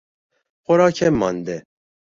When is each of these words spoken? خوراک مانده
خوراک 0.63 1.03
مانده 1.03 1.63